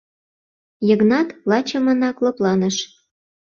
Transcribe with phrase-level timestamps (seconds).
[0.87, 2.75] Йыгнат лачымынак лыпланыш.